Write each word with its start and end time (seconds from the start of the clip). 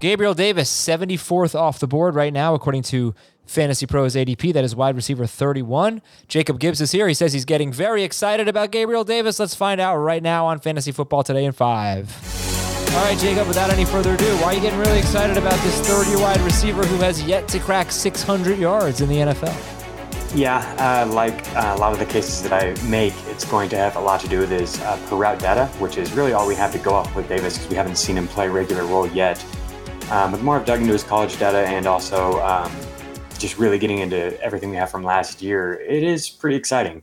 Gabriel 0.00 0.32
Davis, 0.32 0.70
74th 0.70 1.58
off 1.58 1.80
the 1.80 1.88
board 1.88 2.14
right 2.14 2.32
now, 2.32 2.54
according 2.54 2.82
to 2.84 3.16
Fantasy 3.46 3.84
Pros 3.84 4.14
ADP. 4.14 4.52
That 4.52 4.62
is 4.62 4.76
wide 4.76 4.94
receiver 4.94 5.26
31. 5.26 6.02
Jacob 6.28 6.60
Gibbs 6.60 6.80
is 6.80 6.92
here. 6.92 7.08
He 7.08 7.14
says 7.14 7.32
he's 7.32 7.44
getting 7.44 7.72
very 7.72 8.04
excited 8.04 8.46
about 8.46 8.70
Gabriel 8.70 9.02
Davis. 9.02 9.40
Let's 9.40 9.56
find 9.56 9.80
out 9.80 9.96
right 9.96 10.22
now 10.22 10.46
on 10.46 10.60
Fantasy 10.60 10.92
Football 10.92 11.24
Today 11.24 11.44
in 11.44 11.50
five. 11.50 12.14
All 12.94 13.04
right, 13.04 13.18
Jacob, 13.18 13.48
without 13.48 13.70
any 13.70 13.84
further 13.84 14.14
ado, 14.14 14.36
why 14.36 14.44
are 14.44 14.54
you 14.54 14.60
getting 14.60 14.78
really 14.78 15.00
excited 15.00 15.36
about 15.36 15.58
this 15.64 15.80
third 15.80 16.06
year 16.06 16.20
wide 16.20 16.40
receiver 16.42 16.84
who 16.84 16.98
has 16.98 17.20
yet 17.24 17.48
to 17.48 17.58
crack 17.58 17.90
600 17.90 18.56
yards 18.56 19.00
in 19.00 19.08
the 19.08 19.16
NFL? 19.16 20.36
Yeah, 20.36 20.58
uh, 20.78 21.12
like 21.12 21.44
uh, 21.56 21.74
a 21.76 21.78
lot 21.78 21.92
of 21.92 21.98
the 21.98 22.06
cases 22.06 22.42
that 22.42 22.52
I 22.52 22.80
make, 22.86 23.14
it's 23.26 23.44
going 23.44 23.68
to 23.70 23.76
have 23.76 23.96
a 23.96 24.00
lot 24.00 24.20
to 24.20 24.28
do 24.28 24.38
with 24.38 24.50
his 24.50 24.80
uh, 24.80 24.96
per 25.08 25.16
route 25.16 25.40
data, 25.40 25.66
which 25.80 25.96
is 25.96 26.12
really 26.12 26.34
all 26.34 26.46
we 26.46 26.54
have 26.54 26.70
to 26.72 26.78
go 26.78 26.92
off 26.92 27.16
with 27.16 27.28
Davis 27.28 27.54
because 27.54 27.68
we 27.68 27.76
haven't 27.76 27.96
seen 27.96 28.16
him 28.16 28.28
play 28.28 28.48
regular 28.48 28.84
role 28.84 29.08
yet. 29.08 29.44
Um, 30.10 30.30
but 30.32 30.42
more 30.42 30.56
I've 30.56 30.64
dug 30.64 30.80
into 30.80 30.92
his 30.92 31.02
college 31.02 31.38
data 31.38 31.58
and 31.58 31.86
also 31.86 32.40
um, 32.40 32.72
just 33.38 33.58
really 33.58 33.78
getting 33.78 33.98
into 33.98 34.40
everything 34.42 34.70
we 34.70 34.76
have 34.76 34.90
from 34.90 35.02
last 35.02 35.42
year, 35.42 35.74
it 35.74 36.02
is 36.02 36.30
pretty 36.30 36.56
exciting. 36.56 37.02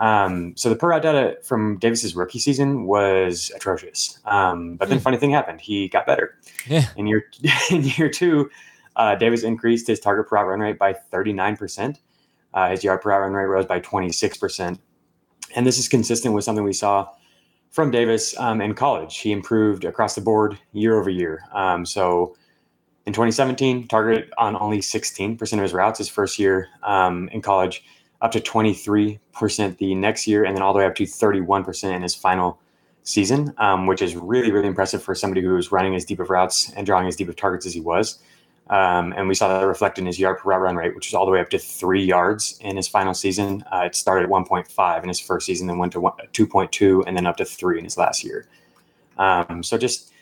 Um, 0.00 0.56
so 0.56 0.68
the 0.68 0.76
per 0.76 0.88
route 0.88 1.02
data 1.02 1.36
from 1.42 1.78
Davis's 1.78 2.16
rookie 2.16 2.38
season 2.38 2.84
was 2.86 3.52
atrocious. 3.54 4.18
Um, 4.24 4.76
but 4.76 4.88
then, 4.88 4.98
mm. 4.98 5.02
funny 5.02 5.18
thing 5.18 5.30
happened: 5.30 5.60
he 5.60 5.88
got 5.88 6.06
better. 6.06 6.36
Yeah. 6.66 6.86
In 6.96 7.06
year 7.06 7.30
in 7.70 7.82
year 7.84 8.08
two, 8.08 8.50
uh, 8.96 9.14
Davis 9.14 9.42
increased 9.42 9.86
his 9.86 10.00
target 10.00 10.28
per 10.28 10.36
route 10.36 10.48
run 10.48 10.60
rate 10.60 10.78
by 10.78 10.94
thirty 10.94 11.32
nine 11.32 11.56
percent. 11.56 12.00
Uh, 12.54 12.70
his 12.70 12.84
yard 12.84 13.02
per 13.02 13.10
route 13.10 13.20
run 13.20 13.32
rate 13.32 13.46
rose 13.46 13.66
by 13.66 13.80
26%. 13.80 14.78
And 15.56 15.66
this 15.66 15.76
is 15.76 15.88
consistent 15.88 16.34
with 16.34 16.44
something 16.44 16.64
we 16.64 16.72
saw 16.72 17.08
from 17.74 17.90
Davis 17.90 18.38
um, 18.38 18.60
in 18.60 18.72
college. 18.72 19.18
He 19.18 19.32
improved 19.32 19.84
across 19.84 20.14
the 20.14 20.20
board 20.20 20.56
year 20.72 20.96
over 20.96 21.10
year. 21.10 21.42
Um, 21.52 21.84
so 21.84 22.36
in 23.04 23.12
2017, 23.12 23.88
targeted 23.88 24.32
on 24.38 24.54
only 24.54 24.78
16% 24.78 25.52
of 25.52 25.58
his 25.58 25.72
routes 25.72 25.98
his 25.98 26.08
first 26.08 26.38
year 26.38 26.68
um, 26.84 27.28
in 27.30 27.42
college, 27.42 27.84
up 28.20 28.30
to 28.30 28.40
23% 28.40 29.18
the 29.78 29.94
next 29.96 30.28
year, 30.28 30.44
and 30.44 30.56
then 30.56 30.62
all 30.62 30.72
the 30.72 30.78
way 30.78 30.86
up 30.86 30.94
to 30.94 31.02
31% 31.02 31.92
in 31.92 32.00
his 32.00 32.14
final 32.14 32.60
season, 33.02 33.52
um, 33.58 33.88
which 33.88 34.02
is 34.02 34.14
really, 34.14 34.52
really 34.52 34.68
impressive 34.68 35.02
for 35.02 35.16
somebody 35.16 35.42
who 35.42 35.54
was 35.54 35.72
running 35.72 35.96
as 35.96 36.04
deep 36.04 36.20
of 36.20 36.30
routes 36.30 36.72
and 36.74 36.86
drawing 36.86 37.08
as 37.08 37.16
deep 37.16 37.28
of 37.28 37.34
targets 37.34 37.66
as 37.66 37.74
he 37.74 37.80
was. 37.80 38.20
Um, 38.70 39.12
and 39.14 39.28
we 39.28 39.34
saw 39.34 39.48
that 39.48 39.66
reflected 39.66 40.02
in 40.02 40.06
his 40.06 40.18
yard 40.18 40.38
per 40.38 40.48
route 40.48 40.60
run 40.62 40.76
rate, 40.76 40.94
which 40.94 41.08
was 41.08 41.14
all 41.14 41.26
the 41.26 41.32
way 41.32 41.40
up 41.40 41.50
to 41.50 41.58
three 41.58 42.04
yards 42.04 42.58
in 42.60 42.76
his 42.76 42.88
final 42.88 43.12
season. 43.12 43.62
Uh, 43.70 43.82
it 43.86 43.94
started 43.94 44.24
at 44.24 44.30
1.5 44.30 45.02
in 45.02 45.08
his 45.08 45.20
first 45.20 45.46
season, 45.46 45.66
then 45.66 45.78
went 45.78 45.92
to 45.92 46.00
2.2, 46.00 47.04
and 47.06 47.16
then 47.16 47.26
up 47.26 47.36
to 47.36 47.44
three 47.44 47.78
in 47.78 47.84
his 47.84 47.98
last 47.98 48.24
year. 48.24 48.46
Um, 49.18 49.62
so 49.62 49.76
just 49.76 50.12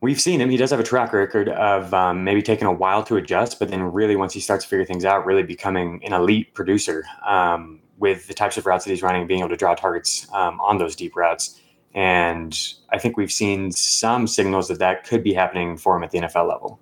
we've 0.00 0.20
seen 0.20 0.40
him. 0.40 0.48
He 0.48 0.56
does 0.56 0.70
have 0.70 0.80
a 0.80 0.84
track 0.84 1.12
record 1.12 1.48
of 1.50 1.92
um, 1.92 2.24
maybe 2.24 2.42
taking 2.42 2.66
a 2.66 2.72
while 2.72 3.02
to 3.04 3.16
adjust, 3.16 3.58
but 3.58 3.68
then 3.68 3.82
really 3.82 4.16
once 4.16 4.32
he 4.32 4.40
starts 4.40 4.64
to 4.64 4.70
figure 4.70 4.84
things 4.84 5.04
out, 5.04 5.26
really 5.26 5.42
becoming 5.42 6.02
an 6.04 6.12
elite 6.12 6.54
producer 6.54 7.04
um, 7.26 7.80
with 7.98 8.26
the 8.26 8.34
types 8.34 8.56
of 8.56 8.64
routes 8.64 8.84
that 8.84 8.90
he's 8.90 9.02
running, 9.02 9.26
being 9.26 9.40
able 9.40 9.50
to 9.50 9.56
draw 9.56 9.74
targets 9.74 10.26
um, 10.32 10.60
on 10.60 10.78
those 10.78 10.96
deep 10.96 11.14
routes. 11.14 11.60
And 11.92 12.58
I 12.90 12.98
think 12.98 13.16
we've 13.16 13.32
seen 13.32 13.72
some 13.72 14.26
signals 14.26 14.68
that 14.68 14.78
that 14.78 15.04
could 15.04 15.22
be 15.22 15.34
happening 15.34 15.76
for 15.76 15.96
him 15.96 16.04
at 16.04 16.10
the 16.10 16.20
NFL 16.20 16.48
level. 16.48 16.80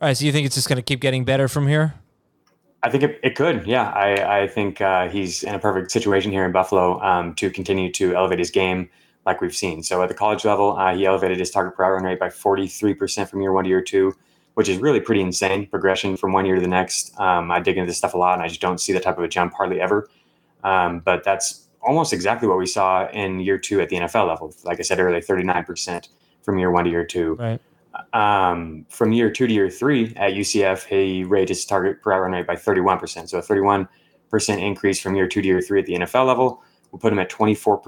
All 0.00 0.06
right, 0.06 0.16
so 0.16 0.24
you 0.24 0.30
think 0.30 0.46
it's 0.46 0.54
just 0.54 0.68
going 0.68 0.76
to 0.76 0.82
keep 0.82 1.00
getting 1.00 1.24
better 1.24 1.48
from 1.48 1.66
here? 1.66 1.94
I 2.84 2.88
think 2.90 3.02
it, 3.02 3.18
it 3.24 3.34
could. 3.34 3.66
Yeah, 3.66 3.90
I, 3.90 4.42
I 4.42 4.46
think 4.46 4.80
uh, 4.80 5.08
he's 5.08 5.42
in 5.42 5.56
a 5.56 5.58
perfect 5.58 5.90
situation 5.90 6.30
here 6.30 6.44
in 6.44 6.52
Buffalo 6.52 7.00
um, 7.00 7.34
to 7.34 7.50
continue 7.50 7.90
to 7.94 8.14
elevate 8.14 8.38
his 8.38 8.52
game 8.52 8.88
like 9.26 9.40
we've 9.40 9.54
seen. 9.56 9.82
So 9.82 10.00
at 10.00 10.08
the 10.08 10.14
college 10.14 10.44
level, 10.44 10.76
uh, 10.76 10.94
he 10.94 11.04
elevated 11.04 11.40
his 11.40 11.50
target 11.50 11.74
per 11.74 11.82
route 11.82 11.94
run 11.94 12.04
rate 12.04 12.20
by 12.20 12.28
43% 12.28 13.28
from 13.28 13.40
year 13.40 13.50
one 13.50 13.64
to 13.64 13.70
year 13.70 13.82
two, 13.82 14.14
which 14.54 14.68
is 14.68 14.78
really 14.78 15.00
pretty 15.00 15.20
insane 15.20 15.66
progression 15.66 16.16
from 16.16 16.32
one 16.32 16.46
year 16.46 16.54
to 16.54 16.60
the 16.60 16.68
next. 16.68 17.18
Um, 17.18 17.50
I 17.50 17.58
dig 17.58 17.76
into 17.76 17.90
this 17.90 17.98
stuff 17.98 18.14
a 18.14 18.18
lot, 18.18 18.34
and 18.34 18.42
I 18.42 18.46
just 18.46 18.60
don't 18.60 18.80
see 18.80 18.92
that 18.92 19.02
type 19.02 19.18
of 19.18 19.24
a 19.24 19.28
jump 19.28 19.52
hardly 19.54 19.80
ever. 19.80 20.08
Um, 20.62 21.00
but 21.00 21.24
that's 21.24 21.66
almost 21.82 22.12
exactly 22.12 22.46
what 22.46 22.58
we 22.58 22.66
saw 22.66 23.08
in 23.10 23.40
year 23.40 23.58
two 23.58 23.80
at 23.80 23.88
the 23.88 23.96
NFL 23.96 24.28
level. 24.28 24.54
Like 24.62 24.78
I 24.78 24.82
said 24.82 25.00
earlier, 25.00 25.20
39% 25.20 26.08
from 26.42 26.56
year 26.60 26.70
one 26.70 26.84
to 26.84 26.90
year 26.90 27.04
two. 27.04 27.34
Right 27.34 27.60
um, 28.12 28.86
from 28.88 29.12
year 29.12 29.30
two 29.30 29.46
to 29.46 29.52
year 29.52 29.70
three 29.70 30.12
at 30.16 30.32
UCF, 30.32 30.84
he 30.84 31.24
raised 31.24 31.50
his 31.50 31.64
target 31.64 32.02
per 32.02 32.10
route 32.10 32.30
rate 32.32 32.46
by 32.46 32.54
31%. 32.54 33.28
So 33.28 33.38
a 33.38 33.42
31% 33.42 33.88
increase 34.58 35.00
from 35.00 35.14
year 35.14 35.26
two 35.26 35.42
to 35.42 35.48
year 35.48 35.60
three 35.60 35.80
at 35.80 35.86
the 35.86 35.94
NFL 35.94 36.26
level 36.26 36.62
will 36.90 36.98
put 36.98 37.12
him 37.12 37.18
at 37.18 37.28
24 37.28 37.82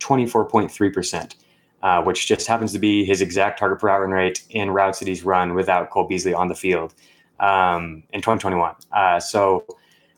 24.3%, 0.00 1.34
uh, 1.82 2.02
which 2.02 2.26
just 2.26 2.46
happens 2.46 2.72
to 2.72 2.78
be 2.78 3.04
his 3.04 3.20
exact 3.20 3.58
target 3.58 3.78
per 3.78 3.88
route 3.88 4.08
rate 4.08 4.44
in 4.50 4.70
routes 4.70 4.98
that 4.98 5.08
he's 5.08 5.24
run 5.24 5.54
without 5.54 5.90
Cole 5.90 6.04
Beasley 6.04 6.32
on 6.32 6.48
the 6.48 6.54
field 6.54 6.94
um, 7.38 8.02
in 8.12 8.20
2021. 8.20 8.74
Uh, 8.92 9.20
so 9.20 9.66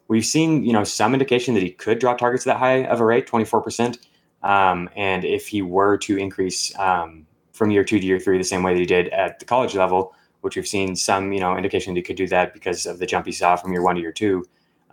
we've 0.08 0.24
seen, 0.24 0.64
you 0.64 0.72
know, 0.72 0.84
some 0.84 1.14
indication 1.14 1.54
that 1.54 1.62
he 1.62 1.70
could 1.70 1.98
draw 1.98 2.14
targets 2.14 2.44
that 2.44 2.58
high 2.58 2.84
of 2.84 3.00
a 3.00 3.04
rate, 3.04 3.26
24%. 3.26 3.98
Um, 4.42 4.88
and 4.96 5.24
if 5.24 5.48
he 5.48 5.62
were 5.62 5.96
to 5.98 6.16
increase 6.16 6.76
um, 6.78 7.26
from 7.52 7.70
year 7.70 7.84
two 7.84 7.98
to 7.98 8.06
year 8.06 8.18
three 8.18 8.38
the 8.38 8.44
same 8.44 8.62
way 8.62 8.74
that 8.74 8.80
he 8.80 8.86
did 8.86 9.08
at 9.08 9.38
the 9.38 9.44
college 9.44 9.74
level, 9.74 10.14
which 10.40 10.56
we've 10.56 10.66
seen 10.66 10.96
some, 10.96 11.32
you 11.32 11.40
know, 11.40 11.56
indication 11.56 11.94
that 11.94 11.98
he 11.98 12.02
could 12.02 12.16
do 12.16 12.26
that 12.28 12.52
because 12.52 12.86
of 12.86 12.98
the 12.98 13.06
jump 13.06 13.26
he 13.26 13.32
saw 13.32 13.56
from 13.56 13.72
year 13.72 13.82
one 13.82 13.94
to 13.94 14.00
year 14.00 14.12
two. 14.12 14.44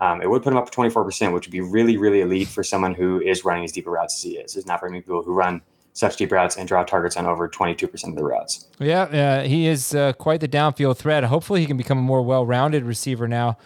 Um, 0.02 0.22
it 0.22 0.30
would 0.30 0.44
put 0.44 0.54
him 0.54 0.58
up 0.58 0.70
to 0.70 0.78
24%, 0.78 1.34
which 1.34 1.46
would 1.46 1.52
be 1.52 1.62
really, 1.62 1.98
really 1.98 2.22
elite 2.22 2.48
for 2.48 2.64
someone 2.64 2.94
who 2.94 3.20
is 3.20 3.44
running 3.44 3.66
as 3.66 3.72
deep 3.72 3.86
a 3.86 3.90
routes 3.90 4.16
as 4.16 4.24
he 4.24 4.38
is. 4.38 4.54
There's 4.54 4.66
not 4.66 4.80
very 4.80 4.92
many 4.92 5.02
people 5.02 5.24
who 5.24 5.34
run 5.34 5.62
such 5.94 6.16
deep 6.16 6.32
routes 6.32 6.56
and 6.56 6.68
draw 6.68 6.84
targets 6.84 7.18
on 7.18 7.26
over 7.26 7.50
22% 7.50 8.08
of 8.08 8.16
the 8.16 8.24
routes. 8.24 8.68
Yeah, 8.80 9.02
uh, 9.02 9.44
he 9.44 9.68
is 9.68 9.94
uh, 9.94 10.14
quite 10.14 10.40
the 10.40 10.48
downfield 10.48 10.98
threat. 10.98 11.26
Hopefully, 11.26 11.60
he 11.60 11.66
can 11.66 11.76
become 11.76 11.98
a 11.98 12.02
more 12.02 12.22
well 12.22 12.46
rounded 12.46 12.84
receiver 12.84 13.28
now 13.28 13.58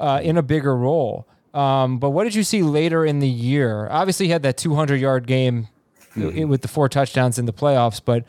uh, 0.00 0.20
in 0.22 0.38
a 0.38 0.42
bigger 0.42 0.74
role. 0.74 1.28
Um, 1.52 1.98
but 1.98 2.10
what 2.10 2.24
did 2.24 2.34
you 2.34 2.44
see 2.44 2.62
later 2.62 3.04
in 3.04 3.18
the 3.18 3.28
year? 3.28 3.88
Obviously, 3.90 4.26
he 4.26 4.32
had 4.32 4.42
that 4.44 4.56
200 4.56 4.96
yard 4.96 5.26
game 5.26 5.68
mm-hmm. 6.16 6.48
with 6.48 6.62
the 6.62 6.68
four 6.68 6.88
touchdowns 6.88 7.38
in 7.38 7.44
the 7.44 7.52
playoffs, 7.52 8.00
but 8.02 8.24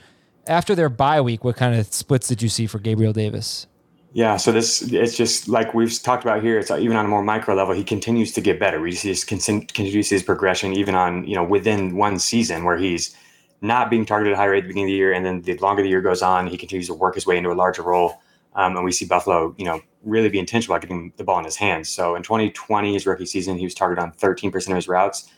after 0.47 0.75
their 0.75 0.89
bye 0.89 1.21
week, 1.21 1.43
what 1.43 1.55
kind 1.55 1.75
of 1.75 1.91
splits 1.93 2.27
did 2.27 2.41
you 2.41 2.49
see 2.49 2.67
for 2.67 2.79
Gabriel 2.79 3.13
Davis? 3.13 3.67
Yeah, 4.13 4.37
so 4.37 4.51
this 4.51 4.83
it's 4.93 5.17
just 5.17 5.49
like 5.49 5.73
we've 5.73 6.01
talked 6.01 6.23
about 6.23 6.43
here. 6.43 6.59
It's 6.59 6.69
even 6.69 6.95
on 6.95 7.05
a 7.05 7.07
more 7.07 7.23
micro 7.23 7.55
level, 7.55 7.73
he 7.73 7.83
continues 7.83 8.31
to 8.33 8.41
get 8.41 8.59
better. 8.59 8.79
We 8.79 8.91
see 8.91 9.09
just 9.09 9.27
continues 9.27 10.09
his 10.09 10.21
progression, 10.21 10.73
even 10.73 10.93
on 10.93 11.25
you 11.25 11.35
know 11.35 11.43
within 11.43 11.95
one 11.95 12.19
season 12.19 12.63
where 12.63 12.77
he's 12.77 13.15
not 13.61 13.89
being 13.89 14.05
targeted 14.05 14.33
at 14.33 14.37
high 14.37 14.45
rate 14.45 14.59
at 14.59 14.63
the 14.63 14.67
beginning 14.67 14.85
of 14.85 14.89
the 14.89 14.97
year, 14.97 15.13
and 15.13 15.25
then 15.25 15.41
the 15.41 15.57
longer 15.57 15.81
the 15.81 15.89
year 15.89 16.01
goes 16.01 16.21
on, 16.21 16.45
he 16.45 16.57
continues 16.57 16.87
to 16.87 16.93
work 16.93 17.15
his 17.15 17.25
way 17.25 17.37
into 17.37 17.51
a 17.51 17.53
larger 17.53 17.81
role. 17.81 18.21
Um, 18.55 18.75
and 18.75 18.85
we 18.85 18.91
see 18.91 19.05
Buffalo, 19.05 19.55
you 19.57 19.65
know, 19.65 19.81
really 20.03 20.29
be 20.29 20.37
intentional 20.37 20.75
about 20.75 20.87
getting 20.87 21.11
the 21.17 21.23
ball 21.23 21.39
in 21.39 21.45
his 21.45 21.55
hands. 21.55 21.89
So 21.89 22.15
in 22.15 22.21
2020, 22.21 22.93
his 22.93 23.07
rookie 23.07 23.25
season, 23.25 23.57
he 23.57 23.63
was 23.65 23.73
targeted 23.73 24.03
on 24.03 24.11
13% 24.11 24.55
of 24.67 24.75
his 24.75 24.87
routes. 24.87 25.31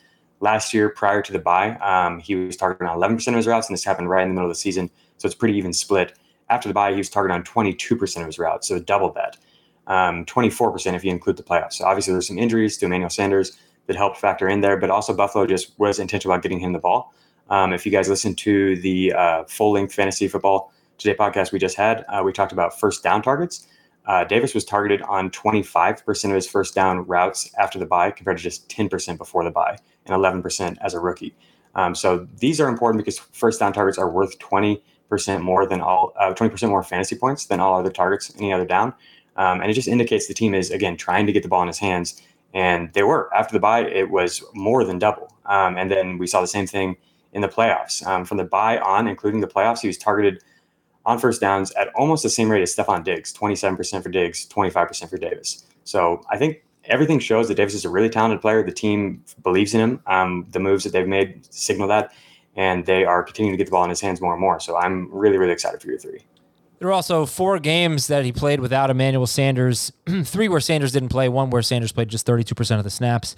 Last 0.45 0.75
year, 0.75 0.89
prior 0.89 1.23
to 1.23 1.31
the 1.31 1.39
bye, 1.39 1.71
um, 1.77 2.19
he 2.19 2.35
was 2.35 2.55
targeting 2.55 2.87
on 2.87 2.95
11% 2.95 3.27
of 3.29 3.33
his 3.33 3.47
routes, 3.47 3.67
and 3.67 3.73
this 3.73 3.83
happened 3.83 4.11
right 4.11 4.21
in 4.21 4.27
the 4.29 4.35
middle 4.35 4.47
of 4.47 4.51
the 4.51 4.59
season. 4.59 4.91
So 5.17 5.25
it's 5.25 5.33
pretty 5.33 5.57
even 5.57 5.73
split. 5.73 6.13
After 6.51 6.67
the 6.67 6.73
bye, 6.75 6.91
he 6.91 6.97
was 6.97 7.09
targeting 7.09 7.33
on 7.33 7.43
22% 7.43 8.19
of 8.19 8.27
his 8.27 8.37
routes, 8.37 8.67
so 8.67 8.77
double 8.77 9.11
that. 9.13 9.37
Um, 9.87 10.23
24% 10.25 10.93
if 10.93 11.03
you 11.03 11.09
include 11.09 11.37
the 11.37 11.41
playoffs. 11.41 11.73
So 11.73 11.85
obviously, 11.85 12.13
there's 12.13 12.27
some 12.27 12.37
injuries 12.37 12.77
to 12.77 12.85
Emmanuel 12.85 13.09
Sanders 13.09 13.57
that 13.87 13.95
helped 13.95 14.17
factor 14.17 14.47
in 14.47 14.61
there, 14.61 14.77
but 14.77 14.91
also 14.91 15.15
Buffalo 15.15 15.47
just 15.47 15.71
was 15.79 15.97
intentional 15.97 16.35
about 16.35 16.43
getting 16.43 16.59
him 16.59 16.73
the 16.73 16.79
ball. 16.79 17.11
Um, 17.49 17.73
if 17.73 17.83
you 17.83 17.91
guys 17.91 18.07
listen 18.07 18.35
to 18.35 18.75
the 18.81 19.13
uh, 19.13 19.45
full 19.45 19.71
length 19.71 19.95
fantasy 19.95 20.27
football 20.27 20.71
today 20.99 21.15
podcast 21.15 21.53
we 21.53 21.57
just 21.57 21.75
had, 21.75 22.05
uh, 22.07 22.21
we 22.23 22.31
talked 22.31 22.51
about 22.51 22.79
first 22.79 23.01
down 23.01 23.23
targets. 23.23 23.65
Uh, 24.05 24.23
Davis 24.23 24.53
was 24.53 24.65
targeted 24.65 25.01
on 25.03 25.29
25% 25.31 26.25
of 26.25 26.31
his 26.31 26.47
first 26.47 26.75
down 26.75 27.05
routes 27.07 27.49
after 27.57 27.79
the 27.79 27.85
bye, 27.85 28.11
compared 28.11 28.37
to 28.37 28.43
just 28.43 28.69
10% 28.69 29.17
before 29.17 29.43
the 29.43 29.51
bye 29.51 29.77
and 30.05 30.15
11% 30.15 30.77
as 30.81 30.93
a 30.93 30.99
rookie. 30.99 31.35
Um, 31.73 31.95
so 31.95 32.27
these 32.37 32.61
are 32.61 32.69
important 32.69 33.03
because 33.03 33.19
first 33.19 33.59
down 33.59 33.73
targets 33.73 33.97
are 33.97 34.09
worth 34.09 34.37
20 34.39 34.81
percent 35.09 35.43
more 35.43 35.65
than 35.65 35.81
all, 35.81 36.13
uh, 36.19 36.33
20% 36.33 36.69
more 36.69 36.83
fantasy 36.83 37.15
points 37.15 37.45
than 37.45 37.59
all 37.59 37.79
other 37.79 37.91
targets 37.91 38.33
any 38.37 38.51
other 38.51 38.65
down. 38.65 38.93
Um, 39.37 39.61
and 39.61 39.69
it 39.69 39.73
just 39.73 39.87
indicates 39.87 40.27
the 40.27 40.33
team 40.33 40.53
is, 40.53 40.71
again, 40.71 40.97
trying 40.97 41.25
to 41.25 41.31
get 41.31 41.43
the 41.43 41.49
ball 41.49 41.61
in 41.61 41.67
his 41.67 41.79
hands. 41.79 42.21
And 42.53 42.91
they 42.93 43.03
were. 43.03 43.33
After 43.35 43.53
the 43.53 43.59
bye, 43.59 43.81
it 43.81 44.09
was 44.09 44.43
more 44.53 44.83
than 44.85 44.97
double. 44.97 45.33
Um, 45.45 45.77
and 45.77 45.91
then 45.91 46.17
we 46.17 46.27
saw 46.27 46.39
the 46.39 46.47
same 46.47 46.67
thing 46.67 46.95
in 47.33 47.41
the 47.41 47.49
playoffs. 47.49 48.05
Um, 48.07 48.23
from 48.23 48.37
the 48.37 48.45
bye 48.45 48.79
on, 48.79 49.07
including 49.07 49.41
the 49.41 49.47
playoffs, 49.47 49.81
he 49.81 49.87
was 49.87 49.97
targeted 49.97 50.41
on 51.05 51.19
first 51.19 51.41
downs 51.41 51.71
at 51.71 51.89
almost 51.95 52.23
the 52.23 52.29
same 52.29 52.49
rate 52.49 52.61
as 52.61 52.75
Stefon 52.75 53.03
Diggs 53.03 53.33
27% 53.33 54.03
for 54.03 54.09
Diggs, 54.09 54.47
25% 54.47 55.09
for 55.09 55.17
Davis. 55.17 55.65
So 55.83 56.23
I 56.31 56.37
think 56.37 56.63
everything 56.85 57.19
shows 57.19 57.47
that 57.47 57.55
Davis 57.55 57.73
is 57.73 57.85
a 57.85 57.89
really 57.89 58.09
talented 58.09 58.41
player. 58.41 58.63
The 58.63 58.71
team 58.71 59.23
believes 59.43 59.73
in 59.73 59.81
him. 59.81 60.01
Um, 60.07 60.45
the 60.49 60.59
moves 60.59 60.83
that 60.83 60.93
they've 60.93 61.07
made 61.07 61.53
signal 61.53 61.87
that 61.89 62.11
and 62.55 62.85
they 62.85 63.03
are 63.03 63.23
continuing 63.23 63.53
to 63.53 63.57
get 63.57 63.65
the 63.65 63.71
ball 63.71 63.83
in 63.83 63.89
his 63.89 64.01
hands 64.01 64.21
more 64.21 64.33
and 64.33 64.41
more. 64.41 64.59
So 64.59 64.77
I'm 64.77 65.09
really, 65.11 65.37
really 65.37 65.51
excited 65.51 65.81
for 65.81 65.87
year 65.87 65.97
three. 65.97 66.19
There 66.79 66.87
were 66.87 66.93
also 66.93 67.25
four 67.25 67.59
games 67.59 68.07
that 68.07 68.25
he 68.25 68.31
played 68.31 68.59
without 68.59 68.89
Emmanuel 68.89 69.27
Sanders, 69.27 69.91
three 70.23 70.47
where 70.47 70.59
Sanders 70.59 70.91
didn't 70.91 71.09
play, 71.09 71.29
one 71.29 71.49
where 71.49 71.61
Sanders 71.61 71.91
played 71.91 72.09
just 72.09 72.25
32% 72.27 72.77
of 72.77 72.83
the 72.83 72.89
snaps. 72.89 73.35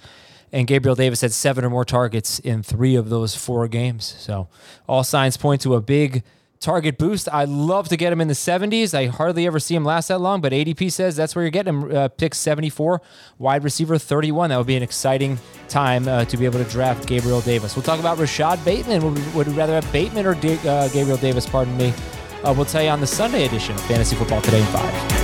And 0.50 0.66
Gabriel 0.66 0.94
Davis 0.94 1.20
had 1.20 1.32
seven 1.32 1.64
or 1.64 1.70
more 1.70 1.84
targets 1.84 2.38
in 2.38 2.62
three 2.62 2.94
of 2.94 3.10
those 3.10 3.34
four 3.34 3.68
games. 3.68 4.14
So 4.18 4.48
all 4.88 5.04
signs 5.04 5.36
point 5.36 5.60
to 5.62 5.74
a 5.74 5.80
big 5.80 6.24
target 6.60 6.98
boost. 6.98 7.28
I 7.32 7.44
love 7.44 7.88
to 7.88 7.96
get 7.96 8.12
him 8.12 8.20
in 8.20 8.28
the 8.28 8.34
70s. 8.34 8.94
I 8.94 9.06
hardly 9.06 9.46
ever 9.46 9.58
see 9.60 9.74
him 9.74 9.84
last 9.84 10.08
that 10.08 10.18
long, 10.18 10.40
but 10.40 10.52
ADP 10.52 10.90
says 10.92 11.16
that's 11.16 11.34
where 11.34 11.44
you're 11.44 11.50
getting 11.50 11.82
him. 11.82 11.96
Uh, 11.96 12.08
pick 12.08 12.34
74, 12.34 13.00
wide 13.38 13.64
receiver 13.64 13.98
31. 13.98 14.50
That 14.50 14.58
would 14.58 14.66
be 14.66 14.76
an 14.76 14.82
exciting 14.82 15.38
time 15.68 16.08
uh, 16.08 16.24
to 16.26 16.36
be 16.36 16.44
able 16.44 16.62
to 16.62 16.70
draft 16.70 17.06
Gabriel 17.06 17.40
Davis. 17.40 17.76
We'll 17.76 17.82
talk 17.82 18.00
about 18.00 18.18
Rashod 18.18 18.64
Bateman. 18.64 19.02
Would, 19.04 19.34
would 19.34 19.48
we 19.48 19.54
rather 19.54 19.74
have 19.74 19.90
Bateman 19.92 20.26
or 20.26 20.34
uh, 20.34 20.88
Gabriel 20.88 21.18
Davis? 21.18 21.46
Pardon 21.46 21.76
me. 21.76 21.92
Uh, 22.44 22.54
we'll 22.56 22.66
tell 22.66 22.82
you 22.82 22.90
on 22.90 23.00
the 23.00 23.06
Sunday 23.06 23.44
edition 23.44 23.74
of 23.74 23.80
Fantasy 23.82 24.16
Football 24.16 24.40
Today 24.42 24.60
in 24.60 24.66
5. 24.66 25.17